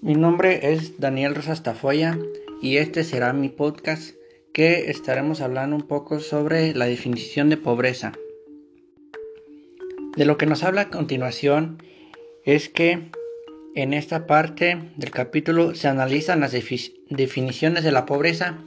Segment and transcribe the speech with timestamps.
[0.00, 2.16] Mi nombre es Daniel Rosas Tafoya
[2.62, 4.14] y este será mi podcast
[4.52, 8.12] que estaremos hablando un poco sobre la definición de pobreza.
[10.16, 11.82] De lo que nos habla a continuación
[12.44, 13.10] es que
[13.74, 18.62] en esta parte del capítulo se analizan las definiciones de la pobreza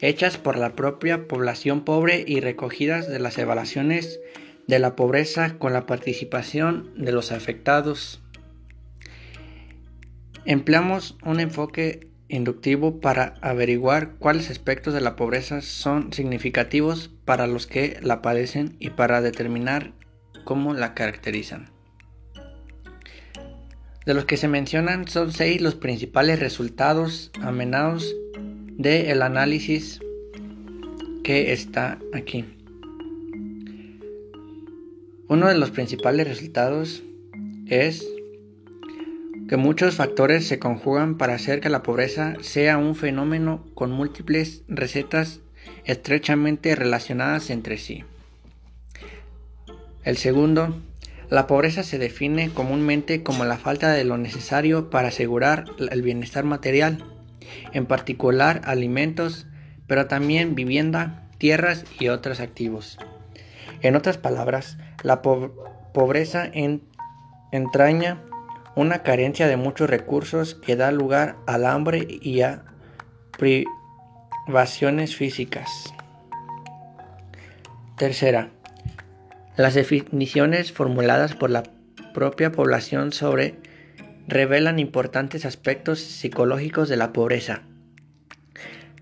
[0.00, 4.20] hechas por la propia población pobre y recogidas de las evaluaciones
[4.68, 8.20] de la pobreza con la participación de los afectados.
[10.46, 17.66] Empleamos un enfoque inductivo para averiguar cuáles aspectos de la pobreza son significativos para los
[17.66, 19.92] que la padecen y para determinar
[20.44, 21.70] cómo la caracterizan.
[24.04, 28.14] De los que se mencionan son seis los principales resultados amenados
[28.76, 29.98] del análisis
[31.24, 32.44] que está aquí.
[35.28, 37.02] Uno de los principales resultados
[37.66, 38.06] es
[39.48, 44.62] que muchos factores se conjugan para hacer que la pobreza sea un fenómeno con múltiples
[44.68, 45.40] recetas
[45.84, 48.04] estrechamente relacionadas entre sí.
[50.04, 50.76] El segundo,
[51.30, 56.44] la pobreza se define comúnmente como la falta de lo necesario para asegurar el bienestar
[56.44, 57.04] material,
[57.72, 59.46] en particular alimentos,
[59.86, 62.98] pero también vivienda, tierras y otros activos.
[63.82, 66.50] En otras palabras, la pobreza
[67.52, 68.22] entraña
[68.76, 72.62] una carencia de muchos recursos que da lugar al hambre y a
[73.38, 75.92] privaciones físicas.
[77.96, 78.50] Tercera,
[79.56, 81.62] las definiciones formuladas por la
[82.12, 83.54] propia población sobre
[84.28, 87.62] revelan importantes aspectos psicológicos de la pobreza.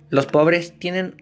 [0.09, 1.17] Los pobres tienen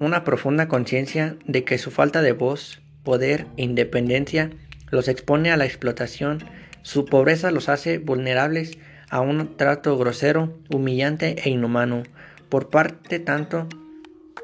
[0.00, 4.50] una profunda conciencia de que su falta de voz, poder e independencia
[4.90, 6.44] los expone a la explotación
[6.86, 8.78] su pobreza los hace vulnerables
[9.10, 12.04] a un trato grosero, humillante e inhumano
[12.48, 13.66] por parte tanto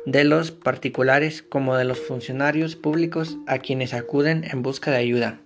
[0.06, 5.40] de los particulares como de los funcionarios públicos a quienes acuden en busca de ayuda.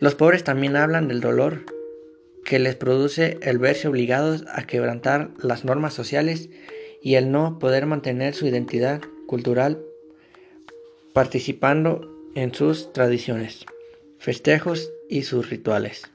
[0.00, 1.66] Los pobres también hablan del dolor
[2.46, 6.48] que les produce el verse obligados a quebrantar las normas sociales
[7.02, 9.82] y el no poder mantener su identidad cultural
[11.12, 13.66] participando en sus tradiciones,
[14.18, 16.10] festejos y sus rituales.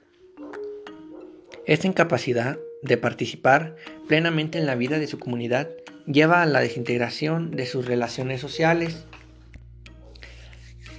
[1.65, 3.75] Esta incapacidad de participar
[4.07, 5.69] plenamente en la vida de su comunidad
[6.05, 9.05] lleva a la desintegración de sus relaciones sociales.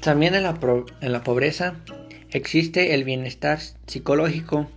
[0.01, 1.77] También en la, pobreza
[2.31, 4.71] existe el bienestar psicológico.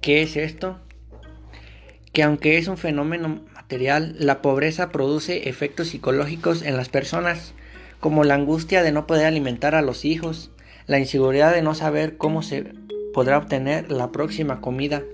[0.00, 0.80] ¿Qué es esto?
[2.12, 7.54] Que aunque es un fenómeno material, la pobreza produce efectos psicológicos en las personas,
[8.00, 10.50] como la angustia de no poder alimentar a los hijos,
[10.88, 12.72] la inseguridad de no saber cómo se
[13.12, 15.04] podrá obtener la próxima comida,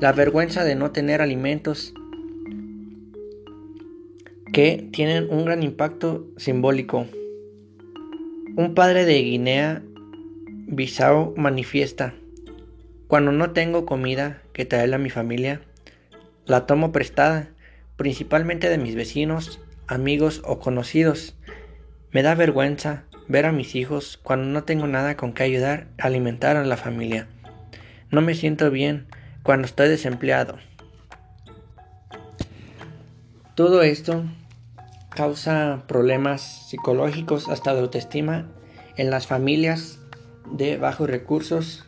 [0.00, 1.94] la vergüenza de no tener alimentos
[4.52, 7.06] que tienen un gran impacto simbólico.
[8.56, 9.82] Un padre de Guinea
[10.66, 12.14] Bissau manifiesta,
[13.06, 15.60] cuando no tengo comida que traerle a mi familia,
[16.46, 17.50] la tomo prestada,
[17.96, 21.36] principalmente de mis vecinos, amigos o conocidos.
[22.12, 26.06] Me da vergüenza ver a mis hijos cuando no tengo nada con que ayudar a
[26.06, 27.28] alimentar a la familia.
[28.10, 29.06] No me siento bien
[29.42, 30.58] cuando estoy desempleado.
[33.54, 34.24] Todo esto
[35.10, 38.46] causa problemas psicológicos hasta de autoestima
[38.96, 39.98] en las familias
[40.50, 41.86] de bajos recursos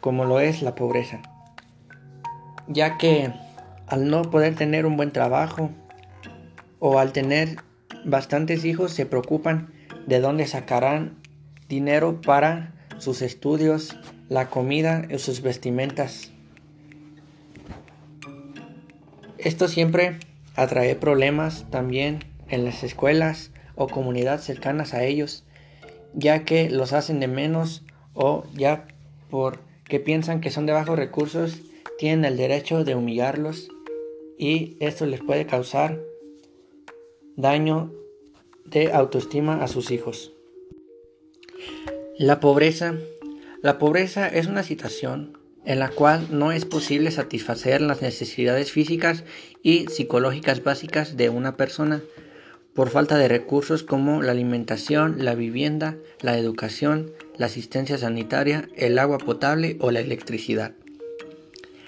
[0.00, 1.22] como lo es la pobreza.
[2.66, 3.32] Ya que
[3.86, 5.70] al no poder tener un buen trabajo
[6.78, 7.56] o al tener
[8.04, 9.72] bastantes hijos se preocupan
[10.08, 11.18] de dónde sacarán
[11.68, 13.94] dinero para sus estudios,
[14.30, 16.32] la comida y sus vestimentas.
[19.36, 20.18] Esto siempre
[20.56, 25.44] atrae problemas también en las escuelas o comunidades cercanas a ellos,
[26.14, 28.86] ya que los hacen de menos o ya
[29.28, 31.60] porque piensan que son de bajos recursos,
[31.98, 33.68] tienen el derecho de humillarlos
[34.38, 36.00] y esto les puede causar
[37.36, 37.92] daño
[38.70, 40.32] de autoestima a sus hijos.
[42.18, 42.94] La pobreza.
[43.62, 49.24] La pobreza es una situación en la cual no es posible satisfacer las necesidades físicas
[49.62, 52.00] y psicológicas básicas de una persona
[52.74, 58.98] por falta de recursos como la alimentación, la vivienda, la educación, la asistencia sanitaria, el
[58.98, 60.74] agua potable o la electricidad.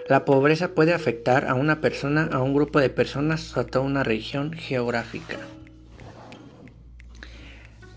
[0.09, 3.85] La pobreza puede afectar a una persona, a un grupo de personas o a toda
[3.85, 5.39] una región geográfica.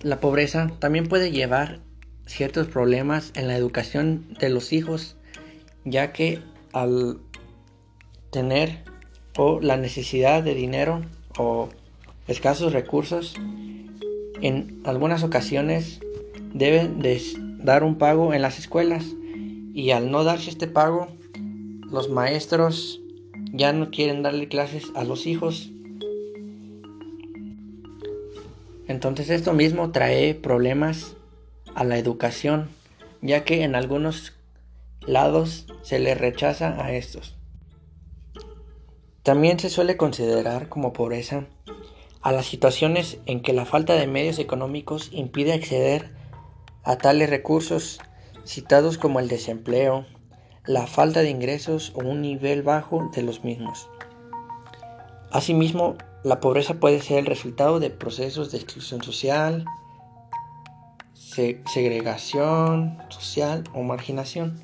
[0.04, 1.80] La pobreza también puede llevar
[2.26, 5.16] ciertos problemas en la educación de los hijos,
[5.86, 6.40] ya que
[6.74, 7.20] al
[8.30, 8.84] tener
[9.38, 11.02] o la necesidad de dinero
[11.38, 11.70] o
[12.28, 13.36] escasos recursos,
[14.42, 16.02] en algunas ocasiones
[16.54, 17.22] deben de
[17.60, 19.06] dar un pago en las escuelas
[19.74, 21.08] y al no darse este pago,
[21.90, 23.00] los maestros
[23.54, 25.73] ya no quieren darle clases a los hijos.
[28.94, 31.16] Entonces esto mismo trae problemas
[31.74, 32.70] a la educación,
[33.24, 34.34] ya que en algunos
[35.02, 37.36] lados se le rechaza a estos.
[39.24, 41.48] También se suele considerar como pobreza
[42.22, 46.12] a las situaciones en que la falta de medios económicos impide acceder
[46.84, 48.00] a tales recursos
[48.46, 50.06] citados como el desempleo,
[50.68, 53.90] la falta de ingresos o un nivel bajo de los mismos.
[55.34, 59.66] Asimismo, la pobreza puede ser el resultado de procesos de exclusión social,
[61.14, 64.62] segregación social o marginación.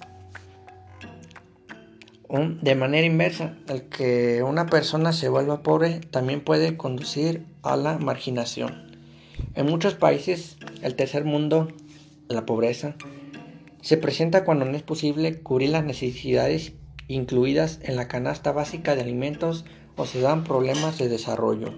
[2.62, 7.98] De manera inversa, el que una persona se vuelva pobre también puede conducir a la
[7.98, 8.96] marginación.
[9.56, 11.70] En muchos países, el tercer mundo,
[12.28, 12.94] la pobreza,
[13.82, 16.74] se presenta cuando no es posible cubrir las necesidades
[17.08, 19.66] incluidas en la canasta básica de alimentos
[20.00, 21.74] o se dan problemas de desarrollo.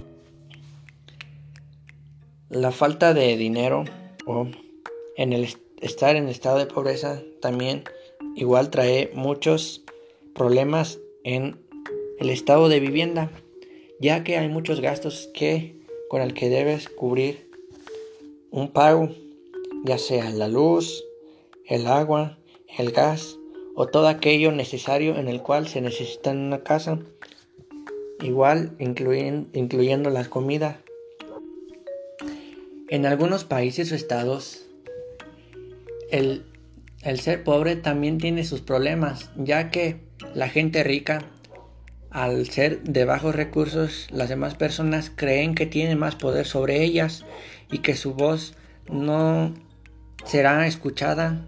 [2.50, 3.84] La falta de dinero
[4.28, 4.46] o
[5.18, 5.50] en el
[5.82, 7.84] estar en estado de pobreza también
[8.36, 9.82] igual trae muchos
[10.36, 11.60] problemas en
[12.20, 13.32] el estado de vivienda,
[14.00, 17.50] ya que hay muchos gastos que con el que debes cubrir
[18.52, 19.10] un pago,
[19.84, 21.04] ya sea la luz,
[21.66, 22.38] el agua,
[22.78, 23.40] el gas
[23.74, 27.00] o todo aquello necesario en el cual se necesita una casa,
[28.22, 30.78] igual incluyen, incluyendo las comidas.
[32.90, 34.66] En algunos países o estados,
[36.12, 36.46] el,
[37.04, 40.02] el ser pobre también tiene sus problemas, ya que
[40.36, 41.24] la gente rica,
[42.10, 47.26] al ser de bajos recursos, las demás personas creen que tienen más poder sobre ellas
[47.72, 48.54] y que su voz
[48.90, 49.54] no
[50.26, 51.46] será escuchada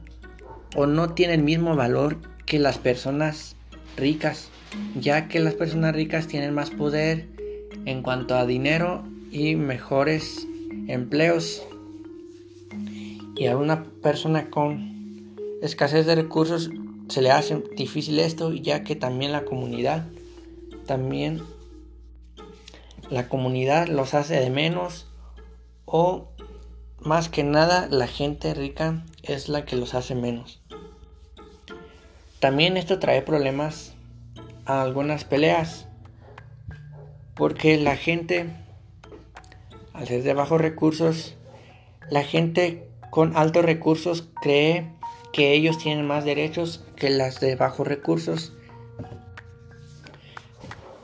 [0.75, 3.55] o no tiene el mismo valor que las personas
[3.97, 4.49] ricas,
[4.95, 7.27] ya que las personas ricas tienen más poder
[7.85, 10.47] en cuanto a dinero y mejores
[10.87, 11.63] empleos.
[13.35, 16.69] Y a una persona con escasez de recursos
[17.09, 20.05] se le hace difícil esto ya que también la comunidad
[20.85, 21.41] también
[23.09, 25.07] la comunidad los hace de menos
[25.85, 26.29] o
[26.99, 30.61] más que nada la gente rica es la que los hace menos.
[32.39, 33.92] También esto trae problemas
[34.65, 35.87] a algunas peleas
[37.35, 38.49] porque la gente
[39.93, 41.35] al ser de bajos recursos
[42.09, 44.89] la gente con altos recursos cree
[45.31, 48.53] que ellos tienen más derechos que las de bajos recursos.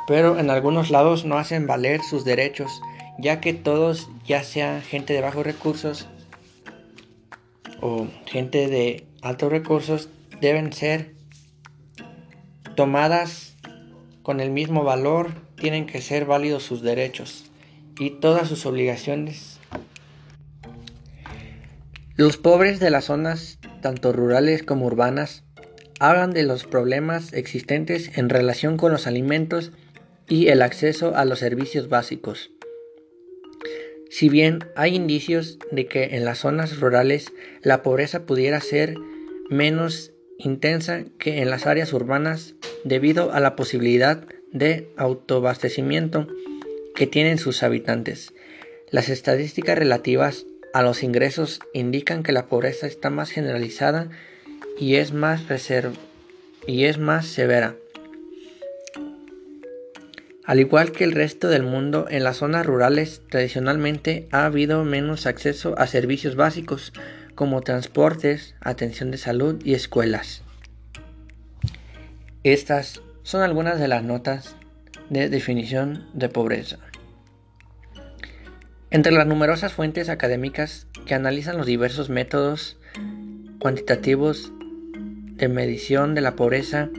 [0.07, 2.71] Pero en algunos lados no hacen valer sus derechos,
[3.17, 6.07] ya que todos, ya sea gente de bajos recursos
[7.81, 10.09] o gente de altos recursos,
[10.41, 11.15] deben ser
[12.75, 13.48] tomadas
[14.29, 17.45] con el mismo valor, tienen que ser válidos sus derechos
[17.97, 19.57] y todas sus obligaciones.
[22.15, 25.45] Los pobres de las zonas tanto rurales como urbanas,
[25.99, 29.71] hablan de los problemas existentes en relación con los alimentos
[30.27, 32.51] y el acceso a los servicios básicos.
[34.11, 37.33] Si bien hay indicios de que en las zonas rurales
[37.63, 38.93] la pobreza pudiera ser
[39.49, 46.27] menos intensa que en las áreas urbanas debido a la posibilidad de autoabastecimiento
[46.95, 48.33] que tienen sus habitantes.
[48.89, 54.09] Las estadísticas relativas a los ingresos indican que la pobreza está más generalizada
[54.79, 55.41] y es más,
[56.67, 57.75] y es más severa.
[60.45, 65.27] Al igual que el resto del mundo, en las zonas rurales tradicionalmente ha habido menos
[65.27, 66.91] acceso a servicios básicos
[67.35, 70.43] como transportes, atención de salud y escuelas.
[72.45, 74.55] Estas son algunas de las notas
[75.09, 76.79] de definición de pobreza.
[78.91, 82.77] Entre las numerosas fuentes académicas que analizan los diversos métodos
[83.59, 84.53] cuantitativos
[84.93, 86.89] de medición de la pobreza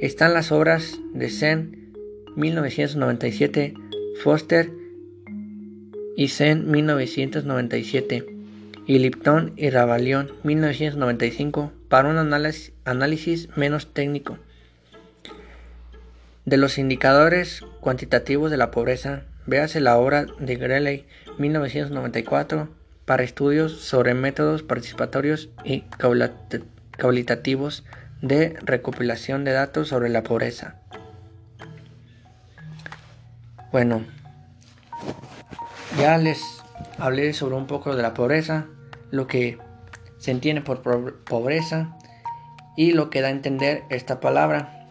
[0.00, 1.92] están las obras de Sen
[2.36, 3.74] 1997,
[4.22, 4.70] Foster
[6.16, 8.24] y Sen 1997
[8.86, 14.38] y Lipton y Ravalion 1995 para un análisis menos técnico
[16.44, 21.06] de los indicadores cuantitativos de la pobreza Véase la obra de Greley
[21.38, 22.68] 1994
[23.04, 25.84] para estudios sobre métodos participatorios y
[27.00, 27.84] cualitativos
[28.20, 30.76] de recopilación de datos sobre la pobreza.
[33.72, 34.02] Bueno,
[35.98, 36.40] ya les
[36.98, 38.66] hablé sobre un poco de la pobreza,
[39.10, 39.58] lo que
[40.18, 40.82] se entiende por
[41.24, 41.96] pobreza
[42.76, 44.81] y lo que da a entender esta palabra.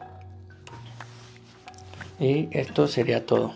[2.22, 3.56] Y esto sería todo.